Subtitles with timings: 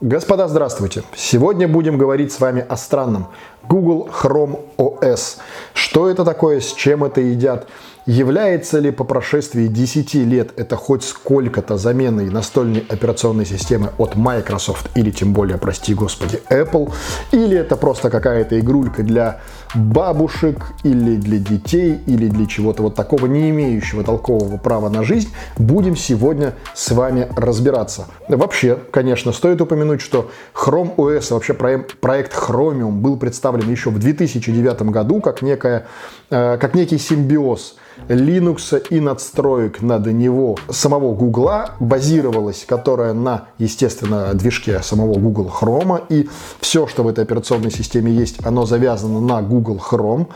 [0.00, 1.02] Господа, здравствуйте!
[1.16, 3.26] Сегодня будем говорить с вами о странном.
[3.68, 5.38] Google Chrome OS.
[5.74, 7.66] Что это такое, с чем это едят?
[8.06, 14.88] Является ли по прошествии 10 лет это хоть сколько-то заменой настольной операционной системы от Microsoft
[14.94, 16.92] или тем более, прости господи, Apple?
[17.32, 19.40] Или это просто какая-то игрулька для
[19.74, 25.28] бабушек или для детей или для чего-то вот такого не имеющего толкового права на жизнь?
[25.56, 28.06] Будем сегодня с вами разбираться.
[28.28, 34.82] Вообще, конечно, стоит упомянуть, что Chrome OS, вообще проект Chromium был представлен еще в 2009
[34.82, 35.86] году как, некая,
[36.30, 37.76] э, как некий симбиоз–
[38.06, 46.04] Linux и надстроек над него самого Гугла базировалась, которая на, естественно, движке самого Google Chrome.
[46.08, 46.28] И
[46.60, 50.26] все, что в этой операционной системе есть, оно завязано на Google Chrome.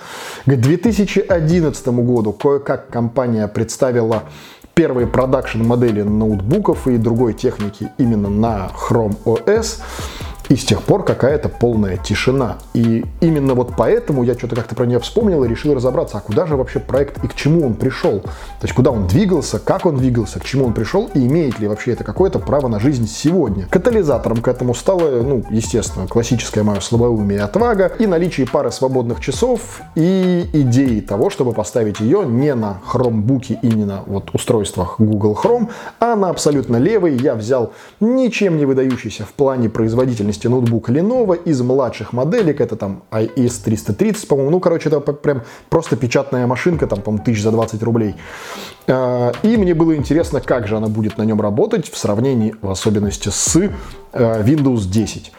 [0.46, 4.24] К 2011 году кое-как компания представила
[4.74, 9.80] первые продакшн-модели ноутбуков и другой техники именно на Chrome OS.
[10.52, 12.58] И с тех пор какая-то полная тишина.
[12.74, 16.44] И именно вот поэтому я что-то как-то про нее вспомнил и решил разобраться, а куда
[16.44, 18.20] же вообще проект и к чему он пришел.
[18.20, 21.68] То есть куда он двигался, как он двигался, к чему он пришел и имеет ли
[21.68, 23.66] вообще это какое-то право на жизнь сегодня.
[23.70, 29.20] Катализатором к этому стало, ну, естественно, классическое мое слабоумие и отвага и наличие пары свободных
[29.20, 34.96] часов и идеи того, чтобы поставить ее не на хромбуке и не на вот устройствах
[34.98, 40.48] Google Chrome, а на абсолютно левый я взял ничем не выдающийся в плане производительности части
[40.48, 45.96] ноутбук Lenovo из младших моделек, это там IS 330, по-моему, ну, короче, это прям просто
[45.96, 48.14] печатная машинка, там, по-моему, тысяч за 20 рублей.
[48.88, 52.70] А, и мне было интересно, как же она будет на нем работать в сравнении, в
[52.70, 53.58] особенности с
[54.12, 55.32] Windows 10.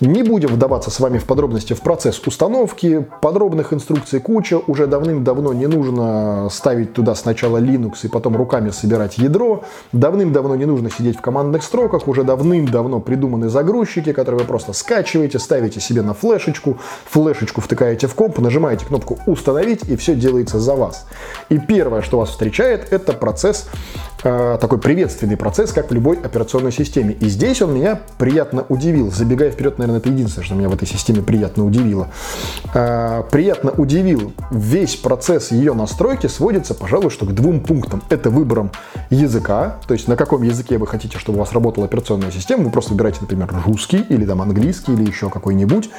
[0.00, 3.06] Не будем вдаваться с вами в подробности в процесс установки.
[3.20, 4.58] Подробных инструкций куча.
[4.66, 9.64] Уже давным-давно не нужно ставить туда сначала Linux и потом руками собирать ядро.
[9.92, 12.06] Давным-давно не нужно сидеть в командных строках.
[12.08, 18.14] Уже давным-давно придуманы загрузчики, которые вы просто скачиваете, ставите себе на флешечку, флешечку втыкаете в
[18.14, 21.06] комп, нажимаете кнопку «Установить» и все делается за вас.
[21.48, 23.66] И первое, что вас встречает, это процесс
[24.09, 27.16] Э, такой приветственный процесс, как в любой операционной системе.
[27.20, 29.10] И здесь он меня приятно удивил.
[29.10, 32.08] Забегая вперед, наверное, это единственное, что меня в этой системе приятно удивило.
[32.74, 34.32] Э, приятно удивил.
[34.50, 38.02] Весь процесс ее настройки сводится, пожалуй, что к двум пунктам.
[38.10, 38.70] Это выбором
[39.10, 42.64] языка, то есть на каком языке вы хотите, чтобы у вас работала операционная система.
[42.64, 45.90] Вы просто выбираете, например, русский или там английский или еще какой-нибудь.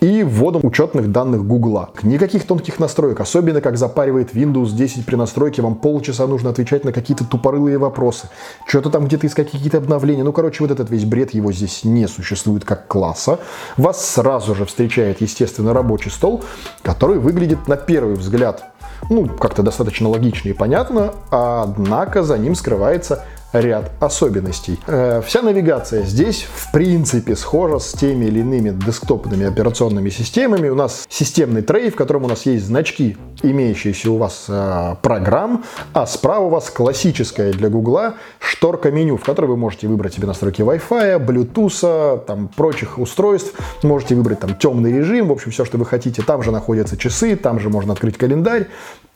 [0.00, 1.90] И вводом учетных данных Гугла.
[2.02, 6.92] Никаких тонких настроек, особенно как запаривает Windows 10 при настройке, вам полчаса нужно отвечать на
[6.92, 8.28] какие-то тупорылые тупорылые вопросы,
[8.66, 10.22] что-то там где-то искать какие-то обновления.
[10.22, 13.38] Ну, короче, вот этот весь бред, его здесь не существует как класса.
[13.76, 16.44] Вас сразу же встречает, естественно, рабочий стол,
[16.82, 18.64] который выглядит на первый взгляд
[19.10, 24.78] ну, как-то достаточно логично и понятно, однако за ним скрывается ряд особенностей.
[24.86, 30.68] Э, вся навигация здесь в принципе схожа с теми или иными десктопными операционными системами.
[30.68, 35.64] У нас системный трей, в котором у нас есть значки, имеющиеся у вас э, программ,
[35.92, 40.26] а справа у вас классическая для Гугла шторка меню, в которой вы можете выбрать себе
[40.26, 43.54] настройки Wi-Fi, Bluetooth, там прочих устройств.
[43.82, 46.22] Можете выбрать там темный режим, в общем, все, что вы хотите.
[46.22, 48.68] Там же находятся часы, там же можно открыть календарь,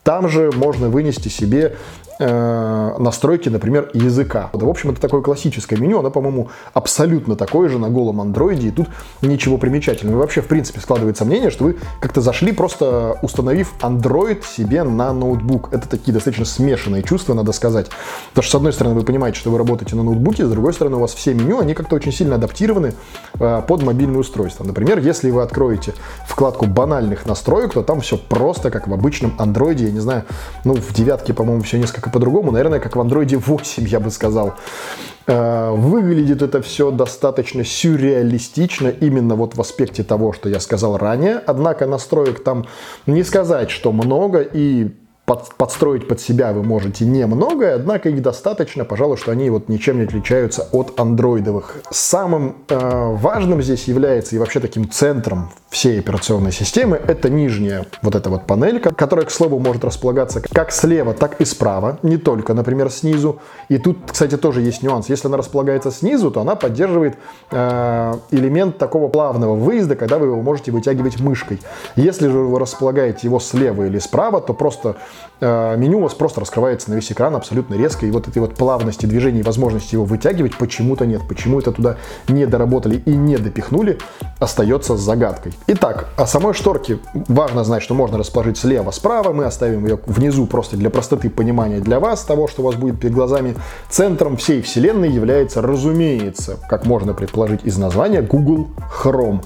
[0.03, 1.76] там же можно вынести себе
[2.11, 4.50] э, настройки, например, языка.
[4.53, 8.71] В общем, это такое классическое меню, оно, по-моему, абсолютно такое же на голом андроиде, и
[8.71, 8.88] тут
[9.22, 10.16] ничего примечательного.
[10.16, 15.12] И вообще, в принципе, складывается мнение, что вы как-то зашли, просто установив Android себе на
[15.12, 15.72] ноутбук.
[15.72, 17.88] Это такие достаточно смешанные чувства, надо сказать.
[18.31, 20.97] Потому что, с одной стороны, вы понимаете, что вы работаете на ноутбуке, с другой стороны,
[20.97, 22.94] у вас все меню, они как-то очень сильно адаптированы
[23.39, 24.65] э, под мобильное устройство.
[24.65, 25.94] Например, если вы откроете
[26.27, 30.25] вкладку банальных настроек, то там все просто, как в обычном андроиде, не знаю,
[30.65, 34.54] ну, в девятке, по-моему, все несколько по-другому, наверное, как в Android 8, я бы сказал.
[35.26, 41.40] Э, выглядит это все достаточно сюрреалистично именно вот в аспекте того, что я сказал ранее.
[41.46, 42.66] Однако настроек там
[43.06, 44.90] не сказать, что много, и
[45.32, 49.98] под, подстроить под себя вы можете немного, однако их достаточно, пожалуй, что они вот ничем
[49.98, 51.76] не отличаются от андроидовых.
[51.91, 58.15] Самым э, важным здесь является и вообще таким центром всей операционной системы это нижняя вот
[58.15, 62.53] эта вот панель, которая, к слову, может располагаться как слева, так и справа, не только,
[62.53, 63.41] например, снизу.
[63.71, 65.09] И тут, кстати, тоже есть нюанс.
[65.09, 67.16] Если она располагается снизу, то она поддерживает
[67.51, 71.60] э, элемент такого плавного выезда, когда вы его можете вытягивать мышкой.
[71.97, 74.97] Если же вы располагаете его слева или справа, то просто
[75.41, 79.07] меню у вас просто раскрывается на весь экран абсолютно резко, и вот этой вот плавности
[79.07, 81.22] движения и возможности его вытягивать почему-то нет.
[81.28, 81.97] Почему это туда
[82.28, 83.98] не доработали и не допихнули,
[84.39, 85.53] остается загадкой.
[85.66, 89.33] Итак, о самой шторке важно знать, что можно расположить слева-справа.
[89.33, 93.01] Мы оставим ее внизу просто для простоты понимания для вас, того, что у вас будет
[93.01, 93.57] перед глазами.
[93.91, 98.68] Центром всей вселенной является, разумеется, как можно предположить из названия, Google
[99.03, 99.42] Chrome.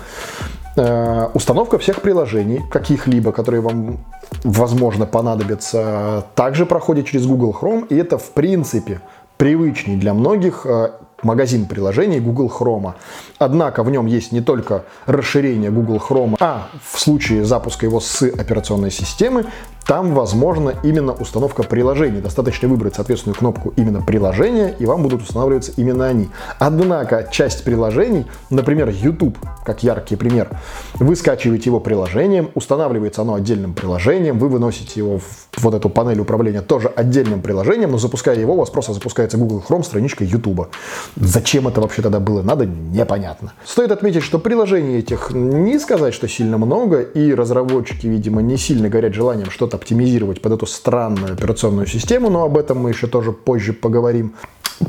[0.76, 3.98] Э, установка всех приложений, каких-либо, которые вам,
[4.44, 9.00] возможно, понадобятся, также проходит через Google Chrome, и это, в принципе,
[9.38, 10.90] привычней для многих э,
[11.22, 12.92] магазин приложений Google Chrome.
[13.38, 18.22] Однако в нем есть не только расширение Google Chrome, а в случае запуска его с
[18.22, 19.46] операционной системы,
[19.86, 22.20] там возможно именно установка приложений.
[22.20, 26.28] Достаточно выбрать соответственную кнопку именно приложения, и вам будут устанавливаться именно они.
[26.58, 30.50] Однако часть приложений, например, YouTube, как яркий пример,
[30.94, 36.20] вы скачиваете его приложением, устанавливается оно отдельным приложением, вы выносите его в вот эту панель
[36.20, 40.68] управления тоже отдельным приложением, но запуская его, у вас просто запускается Google Chrome страничка YouTube.
[41.16, 43.52] Зачем это вообще тогда было надо, непонятно.
[43.64, 48.88] Стоит отметить, что приложений этих не сказать, что сильно много, и разработчики, видимо, не сильно
[48.88, 53.32] горят желанием что-то оптимизировать под эту странную операционную систему, но об этом мы еще тоже
[53.32, 54.34] позже поговорим.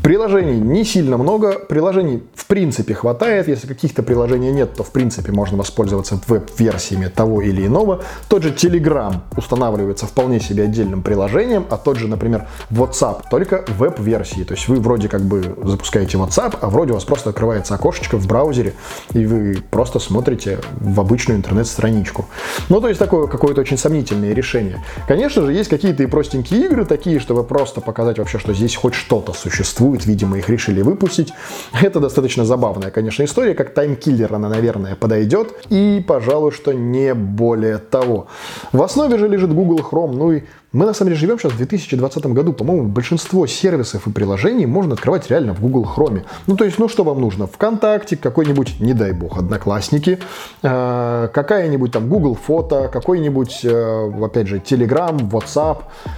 [0.04, 5.58] Приложений не сильно много, приложений принципе хватает, если каких-то приложений нет, то в принципе можно
[5.58, 8.02] воспользоваться веб-версиями того или иного.
[8.28, 14.44] Тот же Telegram устанавливается вполне себе отдельным приложением, а тот же, например, WhatsApp только веб-версии.
[14.44, 18.18] То есть вы вроде как бы запускаете WhatsApp, а вроде у вас просто открывается окошечко
[18.18, 18.74] в браузере,
[19.14, 22.26] и вы просто смотрите в обычную интернет-страничку.
[22.70, 24.84] Ну, то есть такое какое-то очень сомнительное решение.
[25.08, 28.94] Конечно же, есть какие-то и простенькие игры такие, чтобы просто показать вообще, что здесь хоть
[28.94, 31.34] что-то существует видимо, их решили выпустить.
[31.80, 32.00] Это
[32.38, 38.28] достаточно забавная, конечно, история, как таймкиллер она, наверное, подойдет, и, пожалуй, что не более того.
[38.72, 40.44] В основе же лежит Google Chrome, ну и
[40.78, 42.54] мы на самом деле живем сейчас в 2020 году.
[42.54, 46.22] По-моему, большинство сервисов и приложений можно открывать реально в Google Chrome.
[46.46, 47.48] Ну, то есть, ну что вам нужно?
[47.48, 50.20] ВКонтакте, какой-нибудь, не дай бог, Одноклассники,
[50.62, 55.78] э, какая-нибудь там Google Фото, какой-нибудь, э, опять же, Telegram, WhatsApp.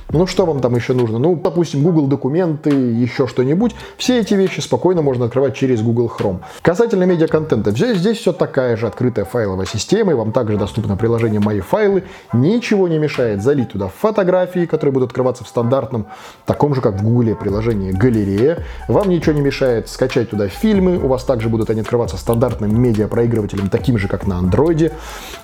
[0.09, 1.19] Ну, что вам там еще нужно?
[1.19, 3.73] Ну, допустим, Google Документы, еще что-нибудь.
[3.95, 6.39] Все эти вещи спокойно можно открывать через Google Chrome.
[6.62, 11.39] Касательно медиаконтента, здесь, здесь все такая же открытая файловая система, и вам также доступно приложение
[11.39, 12.03] «Мои файлы».
[12.33, 16.07] Ничего не мешает залить туда фотографии, фотографии, которые будут открываться в стандартном,
[16.46, 18.66] таком же, как в Гугле, приложении «Галерея».
[18.88, 23.69] Вам ничего не мешает скачать туда фильмы, у вас также будут они открываться стандартным медиапроигрывателем,
[23.69, 24.92] таким же, как на андроиде.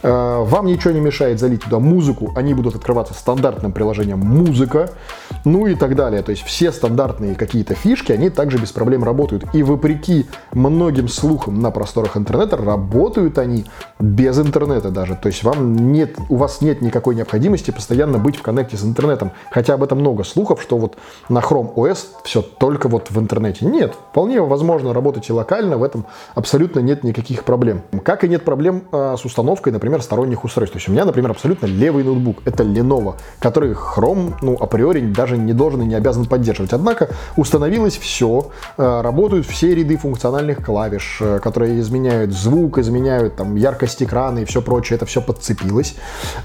[0.04, 4.90] Э, вам ничего не мешает залить туда музыку, они будут открываться стандартным приложением «Музыка»,
[5.46, 6.22] ну и так далее.
[6.22, 9.44] То есть все стандартные какие-то фишки, они также без проблем работают.
[9.54, 13.66] И вопреки многим слухам на просторах интернета, работают они
[14.00, 15.16] без интернета даже.
[15.16, 19.32] То есть вам нет, у вас нет никакой необходимости постоянно быть в коннекте с интернетом.
[19.52, 20.98] Хотя об этом много слухов, что вот
[21.30, 23.66] на Chrome OS все только вот в интернете.
[23.66, 26.06] Нет, вполне возможно работать и локально, в этом
[26.36, 27.82] абсолютно нет никаких проблем.
[28.04, 30.74] Как и нет проблем э, с установкой, например, сторонних устройств.
[30.74, 32.42] То есть у меня, например, абсолютно левый ноутбук.
[32.46, 36.74] Это Lenovo, который Chrome, ну, априори даже не должен и не обязан поддерживать.
[36.74, 43.56] Однако установилось все, э, работают все ряды функциональных клавиш, э, которые изменяют звук, изменяют там
[43.56, 44.98] яркость экрана и все прочее.
[44.98, 45.96] Это все подцепилось.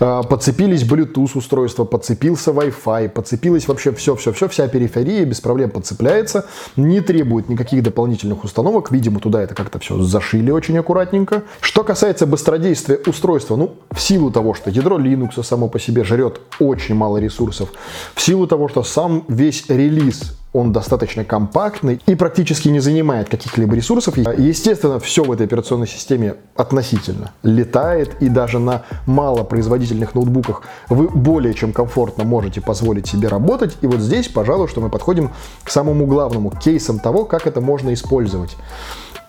[0.00, 6.46] Э, подцепились Bluetooth устройства, подцепились подцепился Wi-Fi, подцепилось вообще все-все-все, вся периферия без проблем подцепляется,
[6.76, 11.42] не требует никаких дополнительных установок, видимо, туда это как-то все зашили очень аккуратненько.
[11.60, 16.40] Что касается быстродействия устройства, ну, в силу того, что ядро Linux само по себе жрет
[16.60, 17.72] очень мало ресурсов,
[18.14, 23.74] в силу того, что сам весь релиз он достаточно компактный и практически не занимает каких-либо
[23.76, 24.16] ресурсов.
[24.16, 31.54] Естественно, все в этой операционной системе относительно летает, и даже на малопроизводительных ноутбуках вы более
[31.54, 33.76] чем комфортно можете позволить себе работать.
[33.80, 35.30] И вот здесь, пожалуй, что мы подходим
[35.62, 38.56] к самому главному кейсам того, как это можно использовать.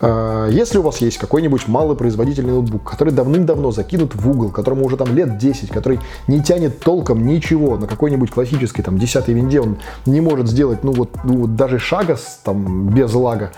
[0.02, 4.98] А, если у вас есть какой-нибудь малопроизводительный ноутбук, который давным-давно закинут в угол, которому уже
[4.98, 9.78] там лет 10, который не тянет толком ничего, на какой-нибудь классической там 10 винде он
[10.08, 13.52] не может сделать, ну вот, ну даже шага там без лага,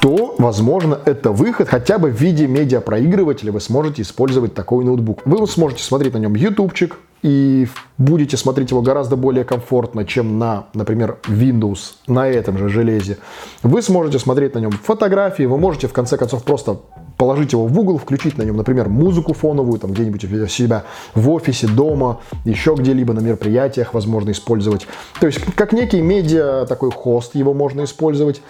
[0.00, 5.20] то, возможно, это выход хотя бы в виде медиапроигрывателя вы сможете использовать такой ноутбук.
[5.24, 7.68] Вы сможете смотреть на нем ютубчик, и
[7.98, 13.18] будете смотреть его гораздо более комфортно, чем на, например, Windows на этом же железе.
[13.62, 16.80] Вы сможете смотреть на нем фотографии, вы можете в конце концов просто
[17.16, 21.30] положить его в угол, включить на нем, например, музыку фоновую, там где-нибудь у себя в
[21.30, 24.86] офисе, дома, еще где-либо на мероприятиях возможно использовать.
[25.20, 28.42] То есть как некий медиа, такой хост его можно использовать.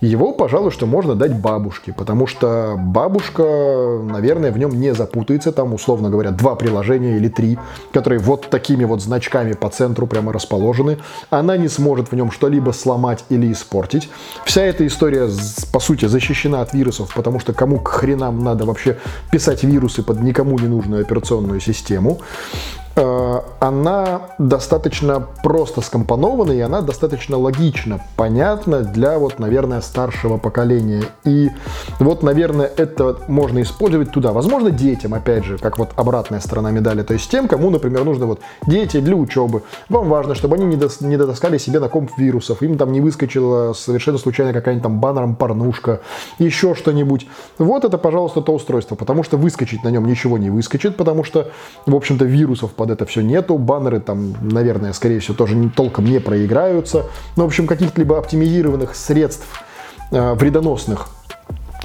[0.00, 3.42] Его, пожалуй, что можно дать бабушке, потому что бабушка,
[4.02, 5.52] наверное, в нем не запутается.
[5.52, 7.58] Там, условно говоря, два приложения или три,
[7.92, 10.98] которые вот такими вот значками по центру прямо расположены.
[11.28, 14.08] Она не сможет в нем что-либо сломать или испортить.
[14.44, 15.28] Вся эта история,
[15.72, 18.96] по сути, защищена от вирусов, потому что кому к хренам надо вообще
[19.30, 22.20] писать вирусы под никому не нужную операционную систему.
[22.96, 31.04] Э, она достаточно просто скомпонована, и она достаточно логично понятна для, вот, наверное, старшего поколения.
[31.24, 31.50] И
[31.98, 34.32] вот, наверное, это можно использовать туда.
[34.32, 37.02] Возможно, детям, опять же, как вот обратная сторона медали.
[37.02, 39.62] То есть тем, кому, например, нужно вот дети для учебы.
[39.88, 43.00] Вам важно, чтобы они не, дос, не дотаскали себе на комп вирусов, им там не
[43.00, 46.00] выскочила совершенно случайно какая-нибудь там баннером порнушка,
[46.38, 47.28] еще что-нибудь.
[47.58, 51.50] Вот это, пожалуйста, то устройство, потому что выскочить на нем ничего не выскочит, потому что,
[51.86, 53.58] в общем-то, вирусов под это все нету.
[53.58, 57.04] Баннеры там, наверное, скорее всего, тоже не, толком не проиграются.
[57.36, 59.46] Но, в общем, каких-то либо оптимизированных средств
[60.10, 61.08] э, вредоносных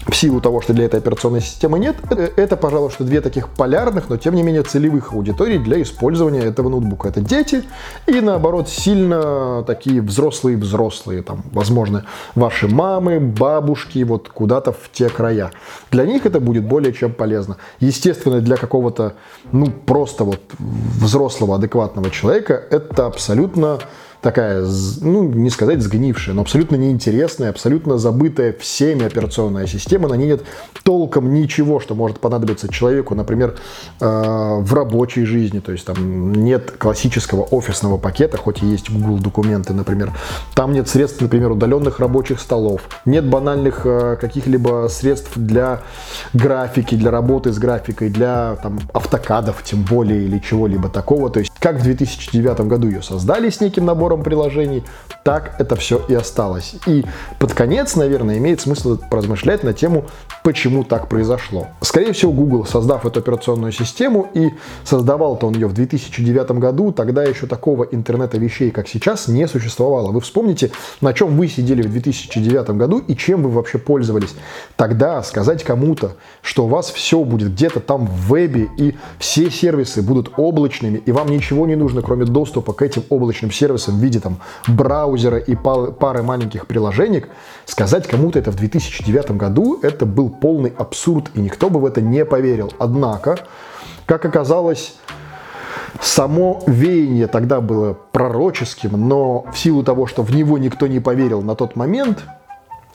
[0.07, 3.49] в силу того, что для этой операционной системы нет, э, это, пожалуй, что две таких
[3.49, 7.09] полярных, но тем не менее целевых аудиторий для использования этого ноутбука.
[7.09, 7.63] Это дети
[8.05, 15.51] и, наоборот, сильно такие взрослые-взрослые, там, возможно, ваши мамы, бабушки, вот куда-то в те края.
[15.91, 17.57] Для них это будет более чем полезно.
[17.79, 19.13] Естественно, для какого-то,
[19.51, 23.79] ну, просто вот взрослого, адекватного человека это абсолютно
[24.25, 24.65] такая,
[25.01, 30.09] ну, не сказать сгнившая, но абсолютно неинтересная, абсолютно забытая всеми операционная система.
[30.09, 30.41] На ней нет
[30.81, 33.53] толком ничего, что может понадобиться человеку, например,
[34.01, 35.59] э, в рабочей жизни.
[35.59, 40.11] То есть там нет классического офисного пакета, хоть и есть Google документы, например.
[40.55, 42.81] Там нет средств, например, удаленных рабочих столов.
[43.05, 45.81] Нет банальных э, каких-либо средств для
[46.33, 51.29] графики, для работы с графикой, для там, автокадов, тем более, или чего-либо такого.
[51.29, 54.83] То есть как в 2009 году ее создали с неким набором приложений,
[55.23, 56.75] так это все и осталось.
[56.85, 57.03] И
[57.39, 60.05] под конец, наверное, имеет смысл поразмышлять на тему,
[60.43, 61.69] почему так произошло.
[61.81, 64.51] Скорее всего, Google, создав эту операционную систему, и
[64.83, 70.11] создавал-то он ее в 2009 году, тогда еще такого интернета вещей, как сейчас, не существовало.
[70.11, 70.69] Вы вспомните,
[71.01, 74.35] на чем вы сидели в 2009 году и чем вы вообще пользовались.
[74.75, 76.11] Тогда сказать кому-то,
[76.43, 81.11] что у вас все будет где-то там в вебе, и все сервисы будут облачными, и
[81.11, 85.55] вам ничего не нужно, кроме доступа к этим облачным сервисам в виде там браузера и
[85.55, 87.25] пары маленьких приложений,
[87.65, 92.01] сказать кому-то это в 2009 году, это был полный абсурд, и никто бы в это
[92.01, 92.73] не поверил.
[92.79, 93.37] Однако,
[94.05, 94.95] как оказалось,
[96.01, 101.41] Само веяние тогда было пророческим, но в силу того, что в него никто не поверил
[101.41, 102.25] на тот момент,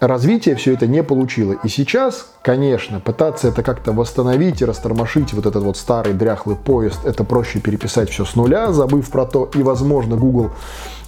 [0.01, 1.53] развитие все это не получило.
[1.63, 7.05] И сейчас, конечно, пытаться это как-то восстановить и растормошить вот этот вот старый дряхлый поезд,
[7.05, 10.51] это проще переписать все с нуля, забыв про то, и, возможно, Google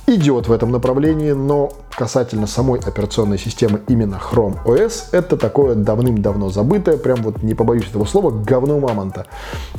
[0.07, 6.51] идет в этом направлении, но касательно самой операционной системы именно Chrome OS, это такое давным-давно
[6.51, 9.27] забытое, прям вот не побоюсь этого слова, говно мамонта,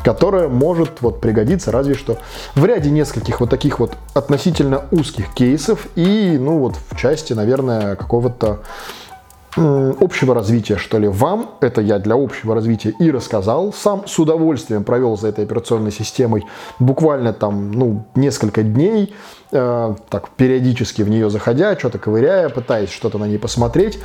[0.03, 2.17] которое может вот пригодиться разве что
[2.55, 7.95] в ряде нескольких вот таких вот относительно узких кейсов и, ну вот в части, наверное,
[7.95, 8.61] какого-то
[9.57, 11.51] общего развития, что ли, вам.
[11.61, 13.73] Это я для общего развития и рассказал.
[13.73, 16.43] Сам с удовольствием провел за этой операционной системой
[16.79, 19.13] буквально там, ну, несколько дней.
[19.55, 23.99] Э, так периодически в нее заходя, что-то ковыряя, пытаясь что-то на ней посмотреть.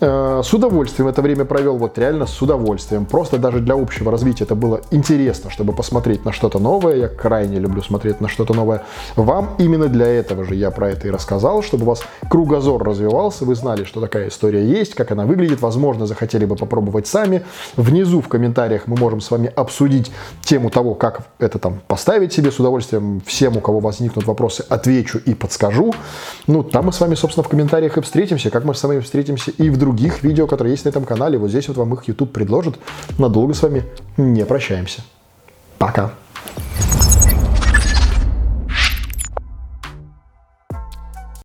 [0.00, 3.06] Э, с удовольствием это время провел, вот реально с удовольствием.
[3.06, 6.96] Просто даже для общего развития это было интересно, чтобы посмотреть на что-то новое.
[6.96, 8.82] Я крайне люблю смотреть на что-то новое.
[9.16, 13.46] Вам именно для этого же я про это и рассказал, чтобы у вас кругозор развивался,
[13.46, 17.44] вы знали, что такая история есть, как она выглядит, возможно, захотели бы попробовать сами.
[17.76, 22.50] Внизу в комментариях мы можем с вами обсудить тему того, как это там поставить себе
[22.50, 23.22] с удовольствием.
[23.24, 25.94] Всем, у кого возникнут вопросы, отвечу и подскажу.
[26.46, 29.52] Ну, там мы с вами, собственно, в комментариях и встретимся, как мы с вами встретимся
[29.52, 31.38] и в других видео, которые есть на этом канале.
[31.38, 32.78] Вот здесь вот вам их YouTube предложит.
[33.18, 33.84] Надолго с вами
[34.16, 35.02] не прощаемся.
[35.78, 36.12] Пока.